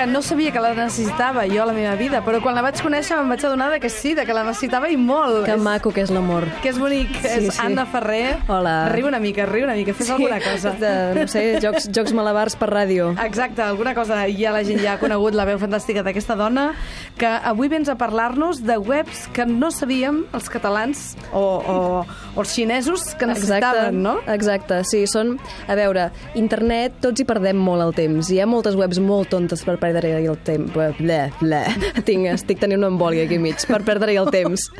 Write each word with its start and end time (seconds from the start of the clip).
que 0.00 0.06
no 0.06 0.22
sabia 0.22 0.50
que 0.50 0.60
la 0.60 0.72
necessitava 0.72 1.42
jo 1.46 1.60
a 1.62 1.66
la 1.66 1.74
meva 1.76 1.92
vida, 1.94 2.22
però 2.24 2.38
quan 2.40 2.54
la 2.56 2.62
vaig 2.64 2.78
conèixer 2.80 3.18
em 3.20 3.28
vaig 3.28 3.42
adonar 3.44 3.74
que 3.82 3.90
sí, 3.92 4.14
de 4.16 4.22
que 4.24 4.32
la 4.32 4.46
necessitava 4.46 4.88
i 4.88 4.96
molt. 4.96 5.42
Que 5.44 5.58
És- 5.58 5.60
maco 5.60 5.90
que 5.92 6.00
és 6.00 6.10
l'amor. 6.10 6.46
que 6.62 6.70
és 6.70 6.78
bonic. 6.78 7.10
Sí, 7.20 7.28
és 7.28 7.54
sí. 7.54 7.60
Anna 7.60 7.84
Ferrer. 7.84 8.38
Hola. 8.48 8.88
Riu 8.88 9.08
una 9.08 9.18
mica, 9.20 9.44
riu 9.44 9.64
una 9.64 9.74
mica, 9.74 9.92
fes 9.92 10.08
alguna 10.08 10.38
cosa. 10.40 10.70
De, 10.80 11.20
no 11.20 11.26
sé, 11.28 11.58
jocs, 11.60 11.90
jocs 11.92 12.14
malabars 12.14 12.56
per 12.56 12.70
ràdio. 12.70 13.10
Exacte, 13.22 13.60
alguna 13.60 13.94
cosa. 13.94 14.22
Ja 14.32 14.52
la 14.52 14.62
gent 14.64 14.80
ja 14.80 14.94
ha 14.94 14.98
conegut 14.98 15.34
la 15.36 15.44
veu 15.44 15.58
fantàstica 15.58 16.02
d'aquesta 16.02 16.34
dona, 16.34 16.72
que 17.18 17.26
avui 17.26 17.68
vens 17.68 17.90
a 17.90 17.96
parlar-nos 18.00 18.62
de 18.64 18.78
webs 18.78 19.28
que 19.34 19.44
no 19.44 19.70
sabíem 19.70 20.24
els 20.32 20.48
catalans 20.48 21.14
o, 21.34 21.40
o, 21.60 22.06
o 22.34 22.40
els 22.40 22.54
xinesos 22.54 23.14
que 23.16 23.26
necessitaven, 23.26 24.00
no? 24.02 24.16
Exacte, 24.32 24.80
sí, 24.88 25.04
són... 25.06 25.36
A 25.68 25.74
veure, 25.76 26.08
internet, 26.34 26.96
tots 27.02 27.20
hi 27.20 27.28
perdem 27.28 27.60
molt 27.60 27.82
el 27.84 27.92
temps. 27.92 28.30
Hi 28.32 28.40
ha 28.40 28.46
moltes 28.48 28.74
webs 28.80 28.98
molt 28.98 29.28
tontes 29.28 29.60
per 29.62 29.76
perdre-hi 29.90 30.30
el 30.30 30.38
temps. 30.46 30.72
Ble, 31.00 31.18
ble. 31.40 31.60
Tinc, 32.06 32.30
estic 32.36 32.62
tenint 32.62 32.82
una 32.82 32.92
embòlia 32.94 33.26
aquí 33.26 33.40
mig, 33.42 33.66
per 33.68 33.82
perdre-hi 33.86 34.20
el 34.22 34.32
temps. 34.34 34.70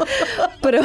Però... 0.65 0.85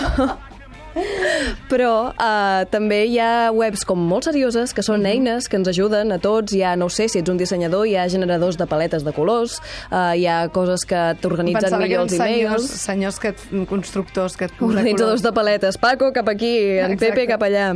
Però 1.70 1.91
uh, 2.13 2.63
també 2.72 3.02
hi 3.09 3.17
ha 3.20 3.52
webs 3.55 3.84
com 3.88 3.99
molt 3.99 4.27
serioses 4.30 4.73
que 4.76 4.84
són 4.86 5.05
eines 5.09 5.49
que 5.52 5.58
ens 5.59 5.67
ajuden 5.72 6.13
a 6.16 6.20
tots. 6.23 6.53
Hi 6.55 6.62
ha, 6.63 6.76
no 6.80 6.88
sé, 6.94 7.08
si 7.11 7.20
ets 7.20 7.31
un 7.31 7.38
dissenyador, 7.39 7.86
hi 7.89 7.95
ha 8.00 8.08
generadors 8.11 8.58
de 8.59 8.67
paletes 8.70 9.03
de 9.05 9.14
colors, 9.16 9.58
uh, 9.92 10.14
hi 10.16 10.25
ha 10.30 10.38
coses 10.55 10.86
que 10.88 11.02
t'organitzen 11.22 11.75
millor 11.81 12.05
els 12.05 12.16
senyors, 12.16 12.64
e-mails. 12.64 12.70
senyors 12.86 13.20
que, 13.20 13.33
et- 13.36 13.45
constructors 13.70 14.38
que 14.38 14.45
et 14.50 14.61
Organitzadors 14.61 15.22
de 15.25 15.31
paletes. 15.36 15.78
Paco, 15.81 16.11
cap 16.14 16.30
aquí, 16.31 16.53
en 16.80 16.94
Exacte. 16.95 17.11
Pepe, 17.14 17.27
cap 17.27 17.44
allà. 17.44 17.67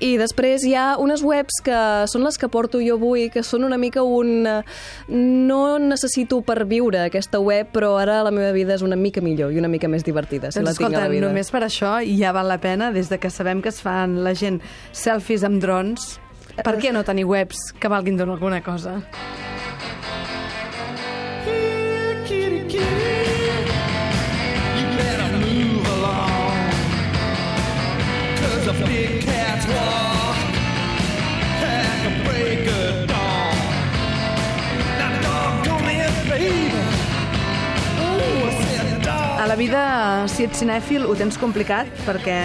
I 0.00 0.16
després 0.20 0.64
hi 0.68 0.74
ha 0.76 0.96
unes 1.00 1.22
webs 1.26 1.60
que 1.64 1.80
són 2.10 2.24
les 2.26 2.36
que 2.38 2.48
porto 2.52 2.80
jo 2.82 2.96
avui, 2.98 3.28
que 3.30 3.42
són 3.46 3.64
una 3.64 3.78
mica 3.78 4.02
un... 4.04 4.46
eh, 4.46 4.62
No 5.08 5.78
necessito 5.78 6.40
per 6.46 6.64
viure 6.68 7.00
aquesta 7.06 7.40
web, 7.40 7.68
però 7.72 7.94
ara 8.00 8.20
la 8.26 8.30
meva 8.34 8.52
vida 8.52 8.74
és 8.76 8.82
una 8.82 8.96
mica 8.96 9.20
millor 9.24 9.52
i 9.52 9.58
una 9.58 9.68
mica 9.68 9.88
més 9.88 10.04
divertida, 10.06 10.50
si 10.52 10.58
Doncs 10.60 10.68
la 10.68 10.72
tinc 10.74 10.80
escolta, 10.90 11.00
a 11.04 11.08
la 11.08 11.12
vida. 11.12 11.26
només 11.28 11.50
per 11.50 11.62
això 11.66 11.96
ja 12.06 12.32
val 12.36 12.49
la 12.50 12.58
pena, 12.62 12.90
des 12.92 13.08
de 13.10 13.20
que 13.22 13.30
sabem 13.30 13.62
que 13.62 13.70
es 13.72 13.80
fan 13.82 14.20
la 14.26 14.34
gent 14.34 14.60
selfies 14.92 15.46
amb 15.46 15.62
drons, 15.62 16.18
per 16.60 16.76
què 16.82 16.92
no 16.92 17.06
tenir 17.06 17.28
webs 17.30 17.70
que 17.78 17.88
valguin 17.88 18.18
d'alguna 18.20 18.60
cosa? 18.66 18.98
La 39.50 39.56
vida, 39.56 40.28
si 40.30 40.44
ets 40.46 40.60
cinèfil, 40.62 41.02
ho 41.10 41.14
tens 41.18 41.34
complicat, 41.40 41.88
perquè 42.06 42.36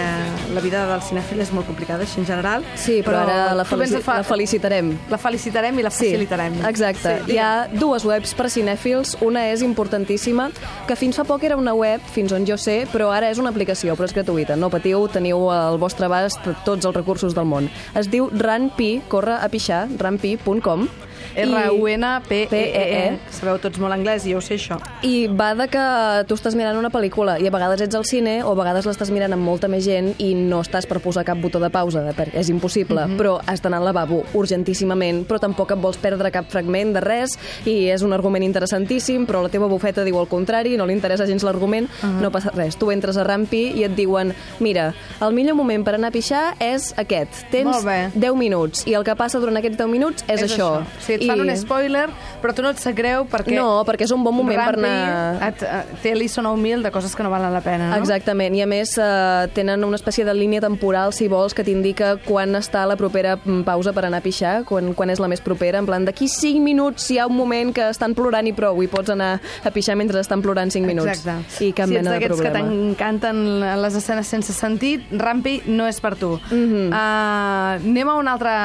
la 0.56 0.62
vida 0.64 0.80
del 0.90 1.04
cinèfil 1.06 1.44
és 1.44 1.52
molt 1.54 1.68
complicada, 1.70 2.02
així 2.02 2.18
en 2.18 2.26
general. 2.26 2.64
Sí, 2.82 2.96
però, 3.06 3.20
ara 3.22 3.54
la, 3.54 3.66
felici 3.68 4.00
fa- 4.02 4.16
la 4.18 4.26
felicitarem. 4.26 4.90
La 5.14 5.20
felicitarem 5.22 5.78
i 5.78 5.84
la 5.86 5.92
Sí, 5.94 6.08
facilitarem. 6.10 6.56
exacte. 6.66 7.20
Sí, 7.28 7.34
Hi 7.36 7.38
ha 7.38 7.68
dues 7.72 8.06
webs 8.10 8.34
per 8.34 8.48
cinèfils. 8.50 9.18
Una 9.22 9.44
és 9.52 9.62
importantíssima, 9.62 10.50
que 10.88 10.96
fins 10.98 11.16
fa 11.16 11.24
poc 11.30 11.44
era 11.44 11.56
una 11.62 11.76
web, 11.78 12.02
fins 12.12 12.32
on 12.34 12.44
jo 12.48 12.58
sé, 12.58 12.88
però 12.92 13.12
ara 13.14 13.30
és 13.30 13.38
una 13.38 13.52
aplicació, 13.54 13.94
però 13.96 14.06
és 14.10 14.14
gratuïta. 14.16 14.56
No 14.58 14.72
patiu, 14.74 15.08
teniu 15.08 15.46
al 15.54 15.78
vostre 15.78 16.08
abast 16.10 16.40
tots 16.66 16.86
els 16.90 16.96
recursos 16.96 17.36
del 17.36 17.46
món. 17.46 17.70
Es 17.94 18.10
diu 18.10 18.32
Runpi, 18.34 19.04
corre 19.08 19.34
a 19.38 19.48
pixar, 19.48 19.88
runpi.com. 20.00 20.88
R-U-N-P-E-E. 21.36 22.84
E 23.06 23.20
Sabeu 23.36 23.58
tots 23.62 23.80
molt 23.82 23.94
anglès 23.96 24.26
i 24.26 24.34
jo 24.34 24.40
ho 24.40 24.44
sé, 24.44 24.56
això. 24.60 24.78
I 25.06 25.28
va 25.28 25.54
de 25.58 25.68
que 25.72 25.84
tu 26.30 26.36
estàs 26.38 26.56
mirant 26.58 26.78
una 26.80 26.90
pel·lícula 26.94 27.38
i 27.42 27.48
a 27.48 27.52
vegades 27.54 27.82
ets 27.86 27.96
al 27.98 28.06
cine 28.08 28.38
o 28.44 28.52
a 28.54 28.58
vegades 28.58 28.86
l'estàs 28.88 29.12
mirant 29.14 29.34
amb 29.36 29.44
molta 29.46 29.68
més 29.72 29.84
gent 29.86 30.14
i 30.24 30.34
no 30.36 30.62
estàs 30.64 30.88
per 30.90 31.00
posar 31.04 31.26
cap 31.28 31.38
botó 31.42 31.60
de 31.60 31.70
pausa, 31.70 32.04
perquè 32.16 32.40
és 32.42 32.50
impossible, 32.50 33.06
Mhm. 33.08 33.18
però 33.18 33.40
has 33.46 33.62
d'anar 33.62 33.80
al 33.80 33.86
lavabo 33.86 34.24
urgentíssimament, 34.34 35.26
però 35.28 35.40
tampoc 35.40 35.72
et 35.72 35.80
vols 35.82 35.98
perdre 35.98 36.32
cap 36.32 36.50
fragment 36.50 36.94
de 36.94 37.02
res 37.02 37.38
i 37.66 37.90
és 37.90 38.02
un 38.02 38.14
argument 38.14 38.44
interessantíssim, 38.44 39.26
però 39.28 39.42
la 39.44 39.50
teva 39.50 39.68
bufeta 39.68 40.04
diu 40.04 40.20
el 40.20 40.28
contrari, 40.28 40.78
no 40.78 40.86
li 40.86 40.94
interessa 40.94 41.26
gens 41.28 41.44
l'argument, 41.44 41.88
no 42.22 42.32
passa 42.32 42.52
res. 42.52 42.76
Tu 42.78 42.92
entres 42.92 43.18
a 43.18 43.24
Rampi 43.24 43.74
i 43.76 43.84
et 43.84 43.96
diuen 43.96 44.34
mira, 44.60 44.94
el 45.22 45.34
millor 45.34 45.56
moment 45.56 45.84
per 45.84 45.96
anar 45.96 46.10
a 46.10 46.12
pixar 46.12 46.56
és 46.60 46.94
aquest. 46.98 47.46
Tens 47.52 47.66
Molt 47.66 47.86
bé. 47.86 48.12
10 48.16 48.36
minuts 48.36 48.86
i 48.88 48.94
el 48.94 49.04
que 49.04 49.16
passa 49.16 49.40
durant 49.40 49.58
aquests 49.58 49.78
10 49.78 49.88
minuts 49.90 50.24
és, 50.28 50.42
això. 50.42 50.82
O 50.82 51.02
sigui, 51.06 51.22
et 51.24 51.30
fan 51.30 51.40
I- 51.40 51.46
un 51.50 51.58
spoiler, 51.58 52.08
però 52.42 52.54
tu 52.58 52.62
no 52.66 52.72
et 52.74 52.82
sap 52.82 52.96
greu 52.98 53.26
perquè... 53.32 53.56
No, 53.56 53.84
perquè 53.88 54.06
és 54.08 54.12
un 54.16 54.24
bon 54.26 54.36
moment 54.36 54.60
per 54.60 54.76
anar... 54.80 55.40
Et, 55.48 55.64
eh, 55.64 55.84
té 56.04 56.16
l'ISO 56.18 56.42
9000 56.46 56.84
de 56.86 56.92
coses 56.92 57.16
que 57.16 57.24
no 57.24 57.30
valen 57.34 57.54
la 57.54 57.62
pena, 57.66 57.90
no? 57.92 57.98
Exactament, 58.02 58.56
i 58.58 58.62
a 58.66 58.68
més 58.70 58.96
eh, 58.98 59.48
tenen 59.56 59.84
una 59.88 59.96
espècie 60.00 60.26
de 60.28 60.34
línia 60.36 60.62
temporal, 60.64 61.14
si 61.14 61.28
vols, 61.32 61.54
que 61.56 61.64
t'indica 61.64 62.16
quan 62.26 62.56
està 62.60 62.86
la 62.90 62.98
propera 63.00 63.38
mm, 63.38 63.64
pausa 63.68 63.94
per 63.96 64.06
anar 64.10 64.20
a 64.24 64.26
pixar, 64.26 64.56
quan, 64.68 64.94
quan 64.98 65.10
és 65.14 65.20
la 65.24 65.30
més 65.32 65.42
propera, 65.46 65.80
en 65.80 65.86
plan, 65.90 66.06
d'aquí 66.06 66.28
5 66.32 66.60
minuts 66.64 67.10
hi 67.12 67.20
ha 67.22 67.28
un 67.30 67.36
moment 67.38 67.72
que 67.76 67.88
estan 67.92 68.16
plorant 68.18 68.48
i 68.50 68.54
prou, 68.58 68.82
i 68.84 68.88
pots 68.92 69.14
anar 69.14 69.40
a 69.64 69.72
pixar 69.72 69.96
mentre 70.00 70.20
estan 70.24 70.42
plorant 70.44 70.72
5 70.74 70.86
minuts. 70.90 71.12
Exacte. 71.14 71.64
I 71.66 71.72
cap 71.76 71.88
si 71.90 71.96
ets 71.96 72.02
mena 72.02 72.12
de 72.12 72.20
d'aquests 72.20 72.42
que 72.42 72.50
problema. 72.52 72.70
t'encanten 72.70 73.82
les 73.84 73.96
escenes 74.02 74.28
sense 74.28 74.54
sentit, 74.56 75.06
Rampi 75.12 75.60
no 75.68 75.88
és 75.88 76.00
per 76.02 76.16
tu. 76.20 76.36
Mhm. 76.50 76.90
uh, 76.92 77.76
anem 77.86 78.10
a 78.10 78.16
una 78.20 78.34
altra, 78.34 78.56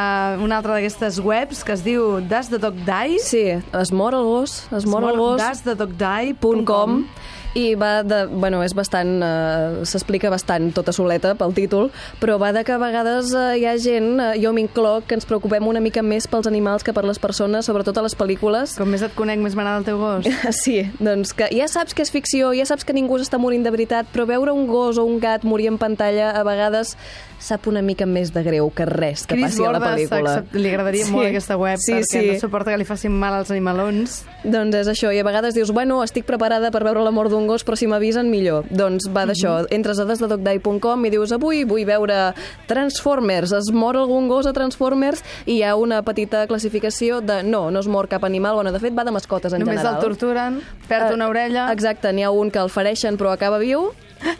una 0.40 0.56
altra 0.58 0.74
d'aquestes 0.78 1.18
webs 1.24 1.62
que 1.64 1.72
es 1.76 1.84
diu 1.84 2.20
Does 2.30 2.48
the 2.48 2.58
Dog 2.58 2.76
Die? 2.86 3.18
Sí, 3.18 3.60
es 3.72 3.90
mor 3.90 4.14
el 4.14 4.22
gos, 4.22 4.68
es 4.70 4.86
mor 4.86 5.02
el 5.02 5.16
gos... 5.18 5.42
doesthedogdie.com 5.42 7.08
i 7.54 7.74
va 7.74 8.02
de... 8.02 8.24
Bueno, 8.30 8.62
és 8.64 8.74
bastant... 8.76 9.18
Eh, 9.22 9.84
S'explica 9.90 10.30
bastant 10.30 10.70
tota 10.76 10.92
soleta 10.94 11.32
pel 11.38 11.54
títol, 11.56 11.88
però 12.20 12.36
va 12.40 12.52
de 12.54 12.62
que 12.66 12.74
a 12.74 12.80
vegades 12.80 13.32
eh, 13.34 13.60
hi 13.60 13.66
ha 13.66 13.74
gent, 13.80 14.12
eh, 14.20 14.32
jo 14.42 14.52
m'incloc, 14.56 15.06
que 15.08 15.16
ens 15.18 15.26
preocupem 15.28 15.66
una 15.66 15.82
mica 15.82 16.04
més 16.06 16.28
pels 16.30 16.48
animals 16.50 16.84
que 16.86 16.94
per 16.96 17.04
les 17.08 17.18
persones, 17.22 17.66
sobretot 17.66 17.98
a 17.98 18.04
les 18.06 18.16
pel·lícules. 18.18 18.76
Com 18.78 18.92
més 18.92 19.02
et 19.06 19.14
conec, 19.18 19.40
més 19.42 19.56
m'agrada 19.58 19.82
el 19.82 19.88
teu 19.88 20.00
gos. 20.00 20.28
Sí, 20.60 20.82
doncs 21.00 21.32
que 21.36 21.48
ja 21.54 21.66
saps 21.70 21.94
que 21.96 22.04
és 22.04 22.12
ficció, 22.12 22.50
ja 22.56 22.66
saps 22.68 22.84
que 22.84 22.94
ningú 22.94 23.16
s'està 23.20 23.38
morint 23.40 23.64
de 23.64 23.72
veritat, 23.72 24.08
però 24.12 24.26
veure 24.28 24.52
un 24.52 24.66
gos 24.68 24.98
o 25.00 25.06
un 25.08 25.20
gat 25.22 25.46
morir 25.48 25.70
en 25.70 25.78
pantalla 25.80 26.30
a 26.36 26.44
vegades 26.46 26.96
sap 27.40 27.66
una 27.70 27.80
mica 27.82 28.04
més 28.06 28.30
de 28.34 28.42
greu 28.44 28.68
que 28.76 28.84
res 28.86 29.24
que 29.24 29.34
Chris 29.34 29.46
passi 29.48 29.64
a 29.64 29.72
la 29.72 29.80
pel·lícula. 29.80 30.34
li 30.52 30.68
agradaria 30.68 31.06
molt 31.08 31.30
aquesta 31.30 31.56
web 31.56 31.80
sí, 31.80 31.94
perquè 31.96 32.20
sí. 32.20 32.26
no 32.28 32.38
suporta 32.42 32.74
que 32.74 32.80
li 32.82 32.86
facin 32.86 33.16
mal 33.16 33.38
als 33.38 33.50
animalons. 33.50 34.20
Doncs 34.44 34.76
és 34.82 34.90
això, 34.92 35.10
i 35.12 35.20
a 35.20 35.24
vegades 35.26 35.56
dius, 35.56 35.72
bueno, 35.72 36.02
estic 36.04 36.28
preparada 36.28 36.70
per 36.70 36.84
veure 36.84 37.02
la 37.04 37.12
mort 37.16 37.32
d'un 37.32 37.39
gos, 37.46 37.64
però 37.64 37.76
si 37.76 37.86
m'avisen 37.86 38.28
millor. 38.30 38.64
Doncs 38.70 39.08
va 39.14 39.26
d'això, 39.26 39.60
Mhm. 39.62 39.66
entres 39.70 39.98
a 40.00 40.04
desdedogdie.com 40.04 41.04
i 41.06 41.10
dius, 41.10 41.32
avui 41.32 41.64
vull 41.64 41.84
veure 41.84 42.34
Transformers, 42.66 43.52
es 43.52 43.70
mor 43.72 43.96
algun 43.96 44.28
gos 44.28 44.46
a 44.46 44.52
Transformers 44.52 45.22
i 45.46 45.58
hi 45.58 45.62
ha 45.62 45.76
una 45.76 46.02
petita 46.02 46.46
classificació 46.46 47.20
de 47.20 47.42
no, 47.42 47.70
no 47.70 47.80
es 47.80 47.86
mor 47.88 48.08
cap 48.08 48.24
animal, 48.24 48.54
bueno, 48.54 48.72
de 48.72 48.78
fet 48.80 48.96
va 48.96 49.04
de 49.04 49.10
mascotes 49.10 49.52
en 49.52 49.60
Només 49.60 49.78
general. 49.78 49.96
el 49.96 50.00
torturen, 50.00 50.60
perd 50.88 51.10
Eh, 51.10 51.14
una 51.14 51.28
orella... 51.28 51.72
Exacte, 51.72 52.12
n'hi 52.12 52.22
ha 52.22 52.30
un 52.30 52.50
que 52.50 52.58
el 52.58 52.68
fereixen 52.70 53.16
però 53.18 53.32
acaba 53.32 53.58
viu 53.58 53.90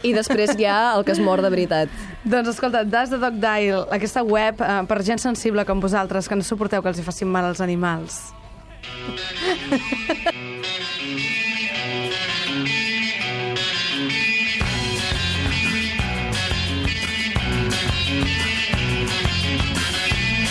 i 0.03 0.13
després 0.19 0.57
hi 0.59 0.65
ha 0.65 0.95
el 0.97 1.03
que 1.03 1.11
es 1.13 1.19
mor 1.19 1.41
de 1.41 1.49
veritat. 1.49 1.89
Doncs 2.23 2.49
escolta, 2.49 2.83
Does 2.83 3.09
the 3.09 3.17
Dog 3.17 3.33
Die, 3.41 3.71
aquesta 3.91 4.21
web 4.23 4.61
eh, 4.61 4.83
per 4.87 5.03
gent 5.03 5.19
sensible 5.19 5.65
com 5.65 5.79
vosaltres, 5.79 6.27
que 6.29 6.35
no 6.35 6.43
suporteu 6.43 6.81
que 6.81 6.89
els 6.89 6.99
hi 6.99 7.03
facin 7.03 7.27
mal 7.27 7.45
als 7.45 7.61
animals. 7.61 8.33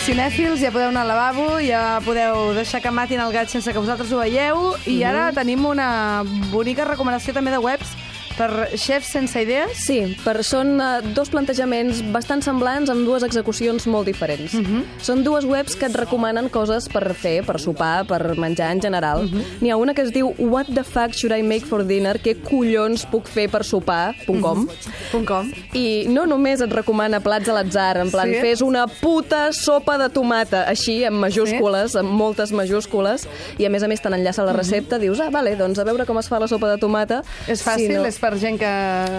Cinèfils, 0.01 0.57
ja 0.57 0.71
podeu 0.73 0.89
anar 0.89 1.03
al 1.03 1.11
lavabo, 1.11 1.59
ja 1.61 1.99
podeu 2.01 2.55
deixar 2.57 2.79
que 2.81 2.89
matin 2.89 3.19
el 3.21 3.29
gat 3.31 3.51
sense 3.53 3.69
que 3.69 3.77
vosaltres 3.77 4.09
ho 4.09 4.17
veieu, 4.17 4.71
i 4.89 5.03
ara 5.05 5.27
tenim 5.35 5.61
una 5.69 6.23
bonica 6.49 6.87
recomanació 6.89 7.35
també 7.37 7.53
de 7.53 7.59
webs 7.61 7.93
per 8.37 8.49
xefs 8.77 9.11
sense 9.13 9.41
idees. 9.41 9.77
Sí, 9.85 9.99
per, 10.23 10.37
són 10.47 10.75
uh, 10.81 10.99
dos 11.15 11.29
plantejaments 11.33 12.01
bastant 12.13 12.41
semblants 12.45 12.89
amb 12.93 13.05
dues 13.07 13.23
execucions 13.27 13.85
molt 13.91 14.07
diferents. 14.09 14.55
Són 15.03 15.23
dues 15.25 15.45
webs 15.45 15.75
que 15.75 15.87
et 15.89 15.95
recomanen 15.97 16.49
coses 16.53 16.87
per 16.91 17.13
fer, 17.17 17.41
per 17.45 17.57
sopar, 17.61 18.05
per 18.09 18.35
menjar 18.39 18.71
en 18.75 18.81
general. 18.81 19.25
N'hi 19.61 19.71
ha 19.71 19.77
una 19.77 19.93
que 19.93 20.01
es 20.05 20.11
diu 20.13 20.33
What 20.37 20.67
the 20.73 20.83
fuck 20.83 21.13
should 21.13 21.33
I 21.35 21.41
make 21.43 21.65
for 21.67 21.83
dinner? 21.87 22.17
Què 22.21 22.35
collons 22.43 23.05
puc 23.11 23.27
fer 23.29 23.47
per 23.51 23.63
sopar.com 23.67 24.67
Punt 25.11 25.25
com. 25.27 25.51
I 25.77 26.05
no 26.11 26.25
només 26.29 26.61
et 26.63 26.71
recomana 26.73 27.19
plats 27.23 27.49
a 27.51 27.55
l'atzar, 27.57 27.97
en 28.01 28.11
plan, 28.13 28.29
Sí? 28.31 28.39
fes 28.41 28.61
una 28.63 28.85
puta 28.87 29.51
sopa 29.53 29.97
de 29.99 30.07
tomata, 30.13 30.63
així, 30.69 31.01
amb 31.05 31.19
majúscules, 31.19 31.95
amb 31.99 32.09
moltes 32.15 32.51
majúscules, 32.55 33.25
i 33.59 33.65
a 33.65 33.69
més 33.73 33.83
a 33.83 33.89
més 33.91 33.99
te 34.01 34.09
n'enllaça 34.09 34.45
la 34.47 34.53
recepta, 34.55 34.99
dius, 35.01 35.19
ah, 35.19 35.29
vale, 35.33 35.55
doncs 35.59 35.79
a 35.81 35.83
veure 35.87 36.05
com 36.07 36.17
es 36.21 36.29
fa 36.31 36.39
la 36.39 36.47
sopa 36.47 36.69
de 36.71 36.77
tomata. 36.79 37.21
És 37.47 37.63
fàcil, 37.65 37.87
Si 37.91 37.97
no- 37.97 38.05
és 38.05 38.19
per 38.19 38.30
per 38.31 38.39
gent 38.39 38.57
que... 38.61 38.71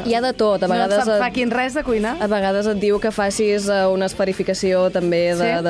Hi 0.09 0.15
ha 0.17 0.23
de 0.25 0.33
tot, 0.33 0.63
a 0.65 0.69
vegades 0.71 0.97
No 0.97 1.05
et- 1.05 1.09
sap 1.11 1.21
fucking 1.27 1.53
res 1.53 1.75
de 1.77 1.83
cuinar. 1.85 2.15
A 2.25 2.29
vegades 2.33 2.67
et 2.71 2.79
diu 2.81 2.97
que 3.03 3.11
facis 3.13 3.69
eh, 3.69 3.83
una 3.93 4.09
esferificació 4.09 4.87
també 4.95 5.21
de, 5.37 5.43
Sí. 5.43 5.63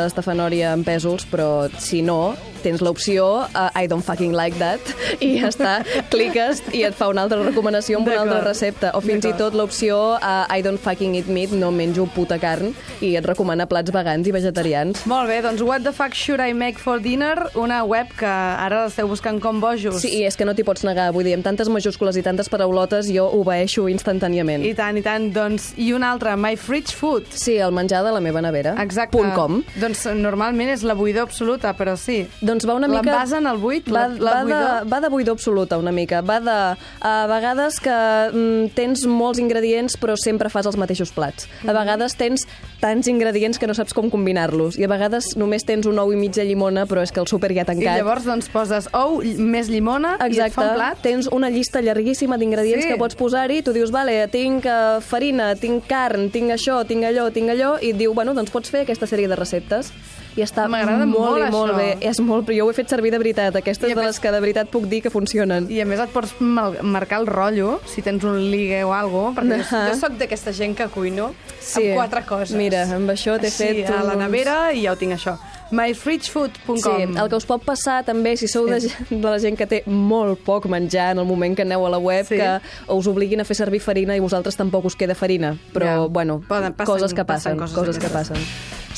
en 0.71 0.85
pèsols, 0.87 1.27
però 1.31 1.69
si 1.83 2.03
no, 2.07 2.37
tens 2.65 2.83
l'opció 2.85 3.27
uh, 3.49 3.69
I 3.75 3.89
don't 3.91 4.05
fucking 4.07 4.37
like 4.37 4.59
that 4.63 4.81
i 5.21 5.35
ja 5.41 5.51
està, 5.51 5.75
cliques 6.13 6.63
i 6.77 6.85
et 6.87 6.97
fa 6.99 7.09
una 7.13 7.27
altra 7.27 7.41
recomanació 7.43 8.01
amb 8.01 8.11
una 8.11 8.23
altra 8.23 8.41
recepta. 8.47 8.93
O 8.97 9.03
fins 9.05 9.27
i 9.29 9.35
tot 9.39 9.57
l'opció 9.59 9.99
uh, 10.19 10.45
I 10.53 10.63
don't 10.65 10.81
fucking 10.81 11.17
eat 11.19 11.31
meat, 11.33 11.53
no 11.57 11.73
menjo 11.75 12.07
puta 12.15 12.39
carn 12.43 12.73
i 13.03 13.15
et 13.19 13.27
recomana 13.27 13.67
plats 13.71 13.93
vegans 13.95 14.29
i 14.29 14.35
vegetarians. 14.35 15.07
Molt 15.11 15.31
bé, 15.31 15.41
doncs 15.45 15.63
What 15.63 15.85
the 15.85 15.93
fuck 15.93 16.15
should 16.15 16.41
I 16.41 16.53
make 16.53 16.79
for 16.79 17.01
dinner? 17.01 17.49
Una 17.55 17.85
web 17.85 18.11
que 18.19 18.29
ara 18.29 18.83
l'esteu 18.85 19.09
buscant 19.09 19.41
com 19.41 19.61
bojos. 19.63 20.03
Sí, 20.03 20.11
i 20.19 20.27
és 20.29 20.37
que 20.37 20.45
no 20.45 20.53
t'hi 20.53 20.65
pots 20.67 20.85
negar, 20.85 21.09
vull 21.15 21.25
dir, 21.25 21.33
amb 21.39 21.47
tantes 21.47 21.71
majúscules 21.73 22.19
i 22.21 22.25
tantes 22.27 22.51
paraulotes 22.53 23.09
jo 23.09 23.25
obeeixo 23.39 23.87
instantàniament. 23.89 24.67
I 24.69 24.75
tant, 24.77 24.99
i 25.01 25.05
tant. 25.07 25.31
Doncs, 25.33 25.71
i 25.81 25.93
una 25.97 26.11
altra, 26.13 26.35
My 26.37 26.59
Fridge 26.61 26.93
Food. 26.99 27.33
Sí, 27.33 27.57
el 27.57 27.73
menjar 27.73 28.03
de 28.05 28.13
la 28.13 28.21
meva 28.21 28.43
nevera. 28.45 28.75
Exacte. 28.85 29.17
Punt 29.17 29.33
com. 29.39 29.63
Doncs 29.81 30.05
normalment 30.19 30.75
és 30.75 30.85
la 30.85 30.93
buidor 30.99 31.25
absoluta, 31.25 31.73
però 31.79 31.97
sí. 31.97 32.27
Doncs 32.45 32.52
va 32.69 32.75
una 32.75 32.89
mica... 32.89 33.03
L'envasen 33.03 33.47
al 33.47 33.59
buit, 33.59 33.89
va, 33.89 34.07
la, 34.09 34.19
la 34.21 34.33
va, 34.33 34.43
de, 34.45 34.91
va 34.91 35.01
de 35.01 35.09
buidor 35.09 35.35
absoluta, 35.39 35.79
una 35.79 35.93
mica. 35.93 36.21
Va 36.23 36.39
de... 36.41 36.57
A 37.01 37.13
vegades 37.31 37.79
que 37.83 37.97
mm, 38.33 38.73
tens 38.77 39.07
molts 39.09 39.41
ingredients 39.43 39.97
però 40.01 40.15
sempre 40.21 40.51
fas 40.53 40.67
els 40.69 40.77
mateixos 40.81 41.13
plats. 41.17 41.49
A 41.67 41.73
vegades 41.73 42.15
tens 42.21 42.47
tants 42.83 43.07
ingredients 43.09 43.59
que 43.59 43.67
no 43.71 43.75
saps 43.75 43.95
com 43.95 44.11
combinar-los. 44.11 44.77
I 44.79 44.85
a 44.85 44.91
vegades 44.91 45.33
només 45.39 45.65
tens 45.65 45.87
un 45.87 45.99
ou 46.03 46.13
i 46.13 46.19
mitja 46.19 46.45
llimona 46.45 46.85
però 46.91 47.03
és 47.03 47.13
que 47.15 47.21
el 47.23 47.29
súper 47.31 47.53
ja 47.55 47.63
ha 47.63 47.69
I 47.69 47.71
tancat. 47.73 47.99
llavors 48.01 48.25
doncs 48.27 48.49
poses 48.53 48.89
ou 48.93 49.21
més 49.23 49.69
llimona 49.71 50.17
i 50.21 50.25
et 50.25 50.33
Exacte. 50.33 50.55
fa 50.59 50.69
un 50.69 50.75
plat. 50.77 51.03
Tens 51.03 51.29
una 51.33 51.51
llista 51.51 51.81
llarguíssima 51.81 52.39
d'ingredients 52.39 52.85
Sí. 52.85 52.89
que 52.93 52.99
pots 52.99 53.15
posar-hi. 53.15 53.63
Tu 53.63 53.73
dius, 53.73 53.91
vale, 53.95 54.17
tinc 54.33 54.65
uh, 54.67 55.01
farina, 55.01 55.55
tinc 55.55 55.87
carn, 55.87 56.31
tinc 56.35 56.51
això, 56.51 56.81
tinc 56.87 57.05
allò, 57.05 57.31
tinc 57.33 57.51
allò, 57.55 57.77
i 57.81 57.91
et 57.93 57.99
diu, 58.01 58.15
bueno, 58.15 58.35
doncs 58.35 58.51
pots 58.51 58.71
fer 58.73 58.83
aquesta 58.83 59.07
sèrie 59.07 59.29
de 59.31 59.37
receptes. 59.39 59.93
I 60.37 60.41
està 60.41 60.67
molt, 60.67 61.07
molt, 61.07 61.39
i 61.47 61.51
molt 61.51 61.73
això. 61.73 61.77
bé. 61.77 61.97
És 62.09 62.19
molt, 62.21 62.49
jo 62.49 62.65
ho 62.67 62.71
he 62.71 62.75
fet 62.75 62.89
servir 62.89 63.11
de 63.13 63.19
veritat. 63.19 63.55
Aquestes 63.57 63.91
I 63.91 63.95
de 63.95 64.03
les 64.03 64.19
que 64.19 64.31
de 64.33 64.41
veritat 64.41 64.69
puc 64.73 64.85
dir 64.89 65.03
que 65.03 65.11
funcionen. 65.11 65.67
I 65.71 65.81
a 65.83 65.85
més 65.85 66.01
et 66.01 66.09
pots 66.11 66.35
marcar 66.41 67.21
el 67.21 67.27
rotllo, 67.27 67.81
si 67.87 68.01
tens 68.03 68.25
un 68.25 68.39
ligue 68.51 68.83
o 68.85 68.93
cosa, 68.93 69.35
perquè 69.37 69.59
jo, 69.59 69.77
Ahà. 69.77 69.89
jo 69.93 69.99
sóc 70.01 70.13
d'aquesta 70.17 70.53
gent 70.53 70.75
que 70.77 70.87
cuino 70.89 71.35
amb 71.77 71.95
quatre 71.95 72.25
coses. 72.25 72.57
Mira, 72.57 72.85
amb 72.85 73.11
això 73.11 73.39
t'he 73.39 73.51
fet... 73.51 73.89
a 73.91 74.03
la 74.03 74.15
uns- 74.15 74.19
nevera 74.25 74.73
i 74.73 74.83
ja 74.87 74.93
ho 74.93 74.97
tinc, 74.97 75.13
això. 75.13 75.37
myfridgefood.com 75.73 76.77
Sí, 76.77 76.91
el 77.19 77.29
que 77.31 77.37
us 77.37 77.47
pot 77.49 77.63
passar 77.65 78.03
també, 78.05 78.37
si 78.37 78.49
sou 78.49 78.67
de, 78.69 78.79
gent- 78.81 79.09
de 79.11 79.23
la 79.29 79.39
gent 79.41 79.57
que 79.57 79.67
té 79.67 79.83
molt 79.87 80.41
poc 80.45 80.67
menjar 80.67 81.13
en 81.13 81.19
el 81.23 81.25
moment 81.27 81.57
que 81.57 81.63
aneu 81.63 81.87
a 81.87 81.91
la 81.91 81.99
web, 81.99 82.27
Sí. 82.27 82.37
que 82.37 82.61
us 82.89 83.07
obliguin 83.07 83.41
a 83.41 83.45
fer 83.45 83.57
servir 83.57 83.81
farina 83.81 84.17
i 84.17 84.21
vosaltres 84.21 84.57
tampoc 84.57 84.85
us 84.85 84.97
queda 84.97 85.15
farina. 85.15 85.57
Però, 85.73 85.85
Ja. 85.85 86.07
bueno, 86.09 86.41
Poden- 86.49 86.73
passen- 86.75 86.87
coses 86.87 87.15
que 87.15 87.25
passen 87.25 87.57
passen, 87.57 87.59
coses 87.59 87.75
coses 87.77 87.99
que 87.99 88.09
passen. 88.09 88.37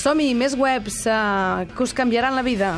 Som-hi, 0.05 0.35
més 0.37 0.53
webs 0.53 0.99
uh, 1.09 1.65
que 1.65 1.81
us 1.81 1.95
canviaran 1.97 2.35
la 2.37 2.43
vida. 2.45 2.75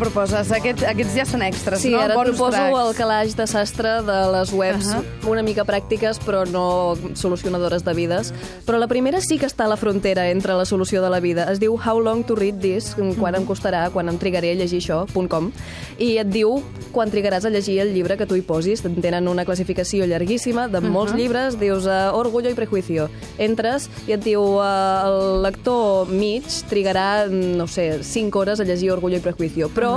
Proposes? 0.00 0.50
Aquest, 0.56 0.82
aquests 0.88 1.14
ja 1.16 1.24
són 1.28 1.42
extras, 1.46 1.80
Sí, 1.84 1.92
no? 1.92 2.00
ara 2.00 2.14
et 2.14 2.18
Bonus 2.18 2.36
proposo 2.36 2.56
tracks. 2.56 2.88
el 2.88 2.94
calaix 2.96 3.36
de 3.36 3.46
sastre 3.46 3.92
de 4.06 4.18
les 4.32 4.52
webs 4.52 4.88
Ahà. 4.94 5.02
una 5.28 5.42
mica 5.46 5.64
pràctiques, 5.68 6.18
però 6.24 6.42
no 6.48 6.96
solucionadores 7.14 7.84
de 7.84 7.94
vides. 7.94 8.32
Però 8.66 8.78
la 8.80 8.88
primera 8.88 9.20
sí 9.20 9.38
que 9.38 9.46
està 9.46 9.66
a 9.66 9.68
la 9.68 9.76
frontera 9.76 10.30
entre 10.30 10.54
la 10.54 10.64
solució 10.64 11.02
de 11.02 11.10
la 11.10 11.20
vida. 11.20 11.46
Es 11.52 11.60
diu 11.60 11.76
How 11.78 12.00
long 12.00 12.24
to 12.24 12.34
read 12.34 12.60
this, 12.60 12.94
quan 13.18 13.34
em 13.36 13.44
costarà, 13.46 13.90
quan 13.92 14.08
em 14.08 14.18
trigaré 14.18 14.52
a 14.52 14.54
llegir 14.54 14.80
això, 14.80 15.04
.com, 15.28 15.50
i 15.98 16.16
et 16.18 16.28
diu 16.32 16.62
quan 16.92 17.10
trigaràs 17.10 17.44
a 17.44 17.50
llegir 17.50 17.78
el 17.80 17.92
llibre 17.94 18.16
que 18.16 18.26
tu 18.26 18.34
hi 18.36 18.42
posis. 18.42 18.82
Tenen 18.82 19.28
una 19.28 19.44
classificació 19.44 20.06
llarguíssima 20.06 20.68
de 20.68 20.80
molts 20.80 21.14
llibres, 21.14 21.58
dius 21.60 21.86
uh, 21.86 22.10
Orgullo 22.16 22.50
i 22.50 22.54
Prejuicio. 22.54 23.08
Entres 23.38 23.88
i 24.08 24.12
et 24.16 24.24
diu 24.24 24.40
uh, 24.58 24.64
el 25.06 25.42
lector 25.44 26.08
mig 26.08 26.46
trigarà, 26.70 27.26
no 27.30 27.66
sé, 27.66 28.02
5 28.02 28.38
hores 28.38 28.60
a 28.60 28.64
llegir 28.64 28.90
Orgullo 28.94 29.16
i 29.18 29.20
Prejuicio, 29.24 29.68
però 29.74 29.89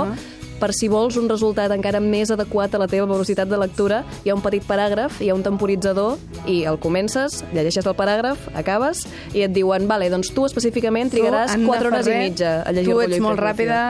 per 0.54 0.70
si 0.72 0.86
vols 0.88 1.16
un 1.18 1.26
resultat 1.28 1.72
encara 1.74 1.98
més 2.00 2.30
adequat 2.30 2.72
a 2.74 2.78
la 2.78 2.86
teva 2.88 3.04
velocitat 3.10 3.48
de 3.50 3.56
lectura, 3.58 4.04
hi 4.24 4.30
ha 4.30 4.34
un 4.36 4.40
petit 4.40 4.62
paràgraf, 4.64 5.18
hi 5.20 5.28
ha 5.28 5.34
un 5.34 5.42
temporitzador, 5.42 6.14
i 6.46 6.62
el 6.70 6.78
comences, 6.78 7.42
llegeixes 7.52 7.84
el 7.84 7.96
paràgraf, 7.98 8.38
acabes, 8.54 9.02
i 9.34 9.42
et 9.44 9.52
diuen, 9.52 9.88
vale, 9.90 10.08
doncs 10.08 10.30
tu 10.32 10.46
específicament 10.46 11.10
trigaràs 11.12 11.50
Tu, 11.52 11.58
Anna 11.58 11.66
4 11.68 11.90
hores 11.90 12.06
Ferrer, 12.06 12.20
i 12.22 12.30
mitja 12.30 12.52
a 12.62 12.72
llegir 12.72 12.92
Tu 12.92 12.96
Orgullo 12.96 13.16
ets 13.18 13.24
molt 13.26 13.42
ràpida, 13.42 13.80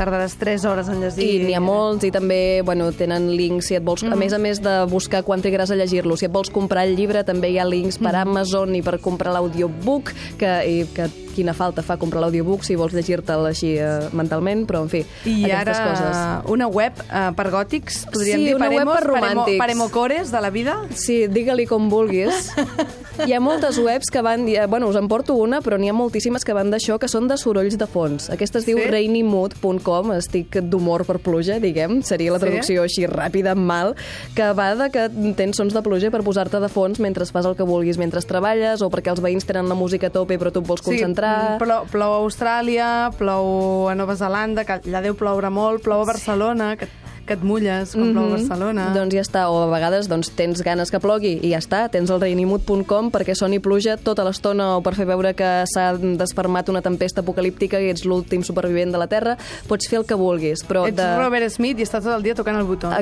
tardaràs 0.00 0.34
3 0.40 0.64
hores 0.64 0.88
en 0.88 1.00
llegir. 1.04 1.28
I 1.28 1.44
n'hi 1.44 1.54
ha 1.54 1.60
molts, 1.62 2.08
i 2.08 2.10
també 2.10 2.62
bueno, 2.64 2.88
tenen 2.96 3.28
links, 3.36 3.68
si 3.68 3.76
et 3.78 3.84
vols, 3.84 4.02
Mm. 4.02 4.12
a 4.12 4.16
més 4.16 4.32
a 4.32 4.38
més 4.38 4.62
de 4.62 4.86
buscar 4.90 5.22
quan 5.24 5.42
trigaràs 5.42 5.70
a 5.70 5.76
llegir-lo, 5.76 6.16
si 6.16 6.24
et 6.26 6.32
vols 6.32 6.50
comprar 6.50 6.86
el 6.88 6.96
llibre, 6.96 7.22
també 7.22 7.50
hi 7.50 7.58
ha 7.58 7.64
links 7.68 8.00
Mm. 8.00 8.04
per 8.04 8.16
Amazon 8.16 8.74
i 8.74 8.82
per 8.82 8.98
comprar 8.98 9.32
l'audiobook, 9.34 10.12
que, 10.38 10.52
i, 10.66 10.84
que 10.94 11.10
quina 11.36 11.52
falta 11.54 11.84
fa 11.84 11.98
comprar 12.00 12.24
l'audiobook 12.24 12.64
si 12.64 12.74
vols 12.80 12.96
llegir-te'l 12.96 13.46
així 13.52 13.74
eh, 13.78 14.08
mentalment, 14.16 14.64
però 14.66 14.80
en 14.86 14.90
fi, 14.92 15.04
I 15.28 15.44
aquestes 15.50 15.76
ara 15.76 15.76
coses. 15.92 16.50
una 16.56 16.66
web 16.72 16.98
uh, 17.06 17.28
per 17.36 17.50
gòtics, 17.52 18.06
podríem 18.10 18.40
Sí, 18.40 18.48
dir, 18.48 18.54
una 18.56 18.70
web 18.72 18.82
paremos, 18.86 18.96
per 18.98 19.06
romàntics. 19.12 19.36
paremo, 19.36 19.58
paremocores 19.66 20.32
de 20.32 20.40
la 20.40 20.50
vida. 20.50 20.78
Sí, 20.96 21.26
digue-li 21.28 21.68
com 21.70 21.90
vulguis. 21.92 22.50
Hi 23.24 23.32
ha 23.32 23.38
moltes 23.40 23.78
webs 23.80 24.10
que 24.12 24.20
van... 24.20 24.42
eh, 24.48 24.66
Bueno, 24.68 24.88
us 24.88 24.96
en 25.00 25.06
porto 25.08 25.34
una, 25.40 25.62
però 25.64 25.78
n'hi 25.80 25.88
ha 25.88 25.94
moltíssimes 25.96 26.44
que 26.44 26.52
van 26.52 26.68
d'això, 26.70 26.98
que 27.00 27.08
són 27.08 27.28
de 27.30 27.38
sorolls 27.40 27.78
de 27.80 27.86
fons. 27.88 28.28
Aquesta 28.34 28.58
es 28.60 28.66
diu 28.68 28.76
Sí? 28.78 28.84
rainymood.com, 28.92 30.12
estic 30.18 30.58
d'humor 30.68 31.06
per 31.08 31.16
pluja, 31.24 31.56
diguem, 31.62 32.02
seria 32.04 32.32
la 32.34 32.38
Sí? 32.38 32.44
traducció 32.44 32.82
així 32.84 33.06
ràpida, 33.08 33.54
mal, 33.56 33.94
que 34.36 34.50
va 34.52 34.74
de 34.76 34.90
que 34.92 35.08
tens 35.34 35.56
sons 35.56 35.72
de 35.72 35.82
pluja 35.82 36.10
per 36.10 36.22
posar-te 36.22 36.60
de 36.60 36.68
fons 36.68 37.00
mentre 37.00 37.24
fas 37.24 37.46
el 37.46 37.56
que 37.56 37.64
vulguis, 37.64 37.96
mentre 37.98 38.20
treballes, 38.20 38.82
o 38.82 38.90
perquè 38.90 39.10
els 39.14 39.20
veïns 39.22 39.46
tenen 39.46 39.68
la 39.68 39.74
música 39.74 40.08
a 40.08 40.10
tope 40.10 40.36
però 40.38 40.52
tu 40.52 40.60
et 40.60 40.66
vols 40.66 40.82
concentrar... 40.82 41.56
Sí, 41.56 41.64
plou, 41.64 41.86
plou 41.90 42.12
a 42.12 42.20
Austràlia, 42.26 43.10
plou 43.16 43.88
a 43.88 43.94
Nova 43.94 44.14
Zelanda, 44.16 44.64
que 44.64 44.72
allà 44.82 45.00
deu 45.02 45.14
ploure 45.14 45.48
molt, 45.50 45.82
plou 45.82 46.02
a 46.02 46.04
Barcelona, 46.04 46.74
que, 46.76 46.88
que 47.26 47.36
et 47.36 47.44
mulles 47.46 47.94
quan 47.96 48.12
plou 48.14 48.30
a 48.30 48.34
Barcelona. 48.36 48.88
Doncs 48.96 49.16
ja 49.16 49.24
està, 49.24 49.46
o 49.52 49.60
a 49.64 49.68
vegades 49.70 50.08
doncs, 50.10 50.30
tens 50.38 50.62
ganes 50.66 50.92
que 50.92 51.00
plogui 51.02 51.36
i 51.40 51.52
ja 51.52 51.60
està, 51.62 51.86
tens 51.92 52.10
el 52.12 52.20
reinimut.com 52.22 53.10
perquè 53.14 53.36
soni 53.38 53.60
pluja 53.62 53.96
tota 53.98 54.24
l'estona 54.26 54.76
o 54.76 54.82
per 54.84 54.94
fer 54.98 55.08
veure 55.08 55.34
que 55.38 55.50
s'ha 55.72 55.88
desfermat 55.98 56.70
una 56.72 56.82
tempesta 56.84 57.24
apocalíptica 57.24 57.80
i 57.82 57.90
ets 57.92 58.06
l'últim 58.06 58.44
supervivent 58.46 58.94
de 58.94 59.00
la 59.02 59.08
Terra, 59.10 59.36
pots 59.68 59.90
fer 59.90 60.00
el 60.00 60.06
que 60.08 60.18
vulguis, 60.18 60.62
però 60.66 60.86
Ets 60.88 60.98
de... 60.98 61.08
Robert 61.18 61.50
Smith 61.54 61.80
i 61.80 61.86
està 61.86 62.00
tot 62.04 62.14
el 62.14 62.24
dia 62.26 62.36
tocant 62.38 62.58
el 62.58 62.66
botó, 62.68 62.90
no? 62.90 62.96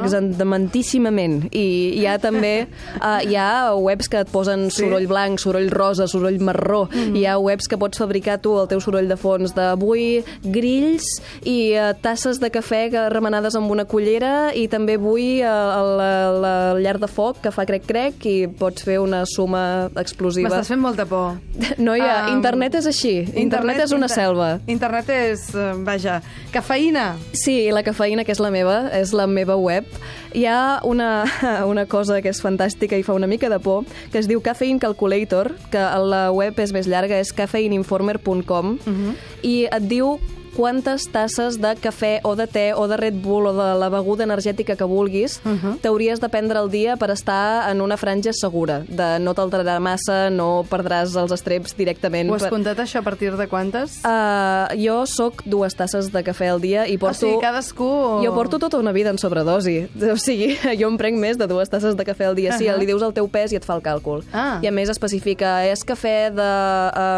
I 1.52 1.66
hi 2.00 2.06
ha 2.08 2.16
també 2.22 2.54
uh, 3.00 3.20
hi 3.28 3.36
ha 3.36 3.74
webs 3.76 4.10
que 4.10 4.24
et 4.24 4.32
posen 4.32 4.68
Sí? 4.70 4.84
soroll 4.84 5.06
blanc, 5.10 5.40
soroll 5.42 5.70
rosa, 5.72 6.06
soroll 6.10 6.40
marró. 6.44 6.84
Mm. 6.92 7.18
Hi 7.18 7.26
ha 7.28 7.36
webs 7.38 7.68
que 7.70 7.78
pots 7.80 8.00
fabricar 8.00 8.38
tu 8.42 8.54
el 8.60 8.68
teu 8.70 8.80
soroll 8.82 9.08
de 9.10 9.16
fons 9.20 9.54
d'avui 9.56 10.24
grills 10.42 11.06
i 11.42 11.74
uh, 11.78 11.92
tasses 12.04 12.40
de 12.42 12.50
cafè 12.54 12.84
remenades 13.12 13.56
amb 13.58 13.70
una 13.72 13.86
cullera 14.14 14.52
i 14.54 14.66
també 14.70 14.96
vull 15.00 15.40
uh, 15.42 15.96
la, 15.98 16.10
la 16.38 16.52
llar 16.78 16.98
de 17.02 17.08
foc 17.10 17.40
que 17.42 17.50
fa 17.50 17.64
crec-crec 17.66 18.24
i 18.30 18.34
pots 18.48 18.84
fer 18.86 18.98
una 19.02 19.24
suma 19.26 19.90
explosiva. 19.98 20.48
M'estàs 20.50 20.70
fent 20.70 20.80
molta 20.82 21.06
por. 21.06 21.38
Noia, 21.78 22.12
Um, 22.28 22.36
internet 22.36 22.74
és 22.78 22.86
així. 22.86 23.14
Internet, 23.34 23.80
és 23.84 23.92
una 23.92 24.06
inter- 24.06 24.14
selva. 24.14 24.48
Internet 24.70 25.08
és, 25.10 25.48
eh, 25.54 25.72
vaja, 25.84 26.20
cafeïna. 26.52 27.16
Sí, 27.32 27.70
la 27.74 27.82
cafeïna, 27.82 28.24
que 28.24 28.32
és 28.32 28.40
la 28.40 28.50
meva, 28.54 28.88
és 28.94 29.12
la 29.12 29.26
meva 29.26 29.56
web. 29.56 29.84
Hi 30.34 30.44
ha 30.46 30.80
una, 30.84 31.24
una 31.70 31.86
cosa 31.86 32.20
que 32.22 32.30
és 32.30 32.40
fantàstica 32.42 32.96
i 32.98 33.02
fa 33.06 33.14
una 33.14 33.26
mica 33.26 33.48
de 33.50 33.58
por, 33.58 33.84
que 34.12 34.18
es 34.22 34.28
diu 34.30 34.40
Caffeine 34.42 34.78
Calculator, 34.82 35.52
que 35.72 35.82
la 36.04 36.28
web 36.32 36.58
és 36.60 36.72
més 36.72 36.86
llarga, 36.86 37.18
és 37.18 37.32
caffeineinformer.com, 37.32 38.78
Mhm. 38.86 39.14
i 39.42 39.64
et 39.70 39.82
diu 39.90 40.18
quantes 40.54 41.08
tasses 41.12 41.58
de 41.60 41.74
cafè 41.82 42.20
o 42.22 42.34
de 42.38 42.46
te 42.46 42.72
o 42.74 42.86
de 42.88 42.96
Red 42.96 43.20
Bull 43.22 43.46
o 43.50 43.52
de 43.52 43.68
la 43.78 43.88
beguda 43.90 44.24
energètica 44.24 44.76
que 44.76 44.84
vulguis 44.84 45.40
uh 45.44 45.50
-huh. 45.50 45.80
t'hauries 45.80 46.20
de 46.20 46.28
prendre 46.28 46.58
al 46.58 46.70
dia 46.70 46.96
per 46.96 47.10
estar 47.10 47.70
en 47.70 47.80
una 47.80 47.96
franja 47.96 48.32
segura, 48.32 48.84
de 48.88 49.18
no 49.18 49.34
t'alterarà 49.34 49.80
massa, 49.80 50.30
no 50.30 50.64
perdràs 50.70 51.16
els 51.16 51.32
estreps 51.32 51.76
directament. 51.76 52.30
Ho 52.30 52.34
has 52.34 52.42
per- 52.42 52.50
comptat 52.50 52.78
això 52.78 52.98
a 52.98 53.02
partir 53.02 53.36
de 53.36 53.46
quantes? 53.48 54.00
Uh, 54.04 54.74
jo 54.76 55.06
sóc 55.06 55.42
dues 55.44 55.74
tasses 55.74 56.12
de 56.12 56.22
cafè 56.22 56.48
al 56.48 56.60
dia 56.60 56.86
i 56.86 56.96
o 56.96 56.98
porto... 56.98 57.14
sigui, 57.14 57.40
cadascú... 57.40 58.20
Jo 58.24 58.34
porto 58.34 58.58
tota 58.58 58.78
una 58.78 58.92
vida 58.92 59.10
en 59.10 59.18
sobredosi. 59.18 59.88
O 60.12 60.16
sigui, 60.16 60.56
jo 60.80 60.88
em 60.88 60.96
prenc 60.96 61.18
més 61.18 61.36
de 61.36 61.46
dues 61.46 61.68
tasses 61.68 61.96
de 61.96 62.04
cafè 62.04 62.26
al 62.26 62.34
dia. 62.34 62.56
Sí, 62.58 62.68
Ahà. 62.68 62.78
li 62.78 62.86
dius 62.86 63.02
el 63.02 63.12
teu 63.12 63.28
pes 63.28 63.52
i 63.52 63.56
et 63.56 63.64
fa 63.64 63.74
el 63.74 63.82
càlcul. 63.82 64.22
Ah. 64.32 64.58
I 64.62 64.66
a 64.66 64.70
més 64.70 64.88
especifica, 64.88 65.64
és 65.66 65.84
cafè 65.84 66.30
de 66.30 66.50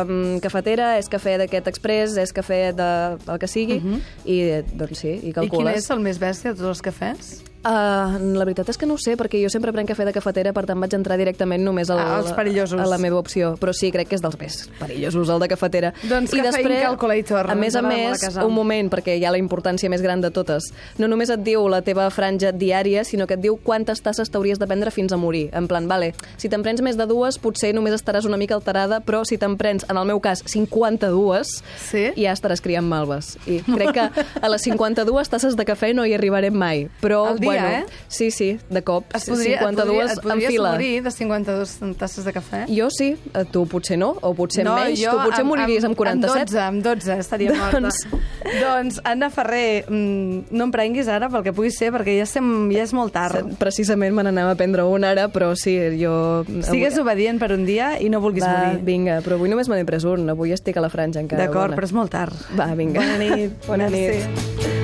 um, 0.08 0.40
cafetera, 0.40 0.96
és 0.98 1.08
cafè 1.08 1.36
d'aquest 1.38 1.66
express, 1.66 2.16
és 2.16 2.32
cafè 2.32 2.72
de 2.72 2.90
el 3.28 3.38
que 3.42 3.48
sigui, 3.50 3.80
i 4.24 4.36
doncs 4.74 5.00
sí, 5.02 5.08
i 5.08 5.16
I 5.16 5.20
quin 5.20 5.32
calcules. 5.32 5.76
és 5.82 5.90
el 5.90 6.00
més 6.00 6.18
bèstia 6.22 6.52
de 6.52 6.58
tots 6.60 6.68
els 6.76 6.82
cafès? 6.82 7.32
Uh, 7.66 8.14
la 8.38 8.44
veritat 8.46 8.68
és 8.70 8.76
que 8.78 8.86
no 8.86 8.94
ho 8.94 8.98
sé, 9.02 9.16
perquè 9.18 9.40
jo 9.42 9.48
sempre 9.50 9.72
prenc 9.74 9.88
cafè 9.90 10.04
de 10.06 10.12
cafetera, 10.14 10.52
per 10.54 10.62
tant 10.68 10.78
vaig 10.78 10.92
entrar 10.94 11.16
directament 11.18 11.64
només 11.66 11.90
al, 11.90 11.98
Ah, 11.98 12.18
els 12.20 12.30
perillosos. 12.36 12.78
a 12.78 12.86
la 12.86 12.96
meva 13.02 13.18
opció. 13.18 13.56
Però 13.58 13.72
sí, 13.74 13.90
crec 13.90 14.06
que 14.08 14.14
és 14.14 14.22
dels 14.22 14.38
més 14.38 14.68
perillosos, 14.78 15.28
el 15.28 15.40
de 15.40 15.48
cafetera. 15.48 15.92
Doncs 16.04 16.30
Caffeine 16.30 16.80
Calculator, 16.82 17.50
a 17.50 17.56
més 17.58 17.74
a 17.74 17.82
més, 17.82 18.22
a 18.36 18.44
un 18.46 18.54
moment, 18.54 18.88
perquè 18.92 19.16
hi 19.18 19.24
ha 19.24 19.32
la 19.34 19.38
importància 19.42 19.90
més 19.90 20.00
gran 20.00 20.20
de 20.20 20.30
totes. 20.30 20.70
No 20.98 21.08
només 21.08 21.28
et 21.34 21.42
diu 21.42 21.66
la 21.68 21.82
teva 21.82 22.08
franja 22.10 22.52
diària, 22.52 23.02
sinó 23.04 23.26
que 23.26 23.34
et 23.34 23.40
diu 23.42 23.56
quantes 23.56 24.00
tasses 24.00 24.30
t'hauries 24.30 24.60
de 24.62 24.66
prendre 24.68 24.92
fins 24.94 25.12
a 25.12 25.16
morir. 25.16 25.50
En 25.52 25.66
plan, 25.66 25.88
vale, 25.88 26.14
si 26.36 26.48
te'n 26.48 26.62
prens 26.62 26.80
més 26.82 26.96
de 26.96 27.06
dues, 27.06 27.38
potser 27.42 27.72
només 27.74 27.94
estaràs 27.98 28.26
una 28.26 28.36
mica 28.36 28.54
alterada, 28.54 29.00
però 29.00 29.24
si 29.26 29.38
te'n 29.38 29.56
prens, 29.56 29.84
en 29.90 29.96
el 29.96 30.06
meu 30.06 30.20
cas, 30.20 30.44
52, 30.46 31.62
Sí? 31.90 32.12
ja 32.16 32.32
estaràs 32.32 32.62
criant 32.62 32.86
malves. 32.86 33.36
I 33.46 33.58
crec 33.66 33.92
que 33.92 34.06
a 34.40 34.48
les 34.48 34.62
52 34.62 35.28
tasses 35.28 35.56
de 35.56 35.64
cafè 35.64 35.92
no 35.94 36.04
hi 36.06 36.14
arribarem 36.14 36.54
mai. 36.54 36.88
Però, 37.02 37.26
Al 37.26 37.40
dia, 37.40 37.55
bueno, 37.62 37.76
eh? 37.78 37.86
Sí, 38.08 38.30
sí, 38.30 38.58
de 38.70 38.82
cop. 38.82 39.04
Es 39.14 39.24
podria, 39.28 39.58
52 39.58 39.76
et 39.76 39.86
podria, 39.86 40.04
et 40.04 40.16
en 40.18 40.22
podries 40.22 40.48
fila. 40.50 40.72
morir 40.72 41.02
de 41.02 41.10
52 41.10 41.78
tasses 41.98 42.24
de 42.24 42.32
cafè? 42.32 42.64
Jo 42.68 42.88
sí, 42.90 43.16
eh, 43.34 43.44
tu 43.50 43.66
potser 43.66 43.98
no, 43.98 44.16
o 44.20 44.34
potser 44.34 44.64
menys, 44.64 45.02
tu 45.02 45.16
potser 45.16 45.42
amb- 45.44 45.48
moriries 45.50 45.84
amb 45.84 45.96
47. 45.96 46.36
Amb 46.36 46.46
12, 46.46 46.60
amb 46.60 46.82
12 46.84 47.18
estaria 47.18 47.52
morta. 47.54 47.80
Doncs- 47.80 48.06
doncs, 48.60 49.00
Anna 49.04 49.30
Ferrer, 49.30 49.84
mm, 49.88 50.46
no 50.50 50.64
em 50.64 50.70
prenguis 50.70 51.08
ara 51.08 51.28
pel 51.28 51.42
que 51.42 51.52
pugui 51.52 51.70
ser, 51.70 51.92
perquè 51.92 52.16
ja, 52.18 52.22
estem, 52.24 52.70
ja 52.72 52.82
és 52.82 52.92
molt 52.92 53.12
tard. 53.12 53.56
Precisament 53.58 54.14
me 54.14 54.22
n'anava 54.22 54.52
a 54.52 54.54
prendre 54.54 54.84
una 54.84 55.10
ara, 55.10 55.28
però 55.28 55.54
sí, 55.56 55.76
jo... 56.00 56.44
Sigues 56.62 56.96
obedient 56.98 57.38
per 57.38 57.52
un 57.52 57.64
dia 57.66 58.00
i 58.00 58.08
no 58.08 58.20
vulguis 58.20 58.44
Va, 58.44 58.66
morir. 58.68 58.82
vinga, 58.84 59.20
però 59.22 59.34
avui 59.40 59.48
només 59.48 59.68
me 59.68 59.76
n'he 59.76 59.84
pres 59.84 60.04
un, 60.04 60.28
avui 60.30 60.52
estic 60.52 60.76
a 60.76 60.80
la 60.80 60.88
franja 60.90 61.20
encara. 61.20 61.44
D'acord, 61.46 61.70
bona. 61.72 61.76
però 61.76 61.84
és 61.84 61.92
molt 61.92 62.10
tard. 62.10 62.34
Va, 62.56 62.66
vinga. 62.74 63.00
Bona 63.00 63.18
nit. 63.18 63.66
Bona 63.66 63.88
nit. 63.88 64.10
Merci. 64.26 64.75